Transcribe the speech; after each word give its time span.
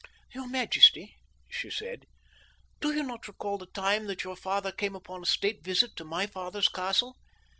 "Your 0.33 0.47
majesty," 0.47 1.15
she 1.47 1.69
said, 1.69 2.07
"do 2.79 2.91
you 2.91 3.03
not 3.03 3.27
recall 3.27 3.59
the 3.59 3.67
time 3.67 4.07
that 4.07 4.23
your 4.23 4.35
father 4.35 4.71
came 4.71 4.95
upon 4.95 5.21
a 5.21 5.27
state 5.27 5.63
visit 5.63 5.95
to 5.97 6.03
my 6.03 6.25
father's 6.25 6.69
castle? 6.69 7.17